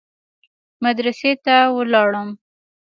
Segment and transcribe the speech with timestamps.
[0.83, 2.29] مدرسې ته ولاړم.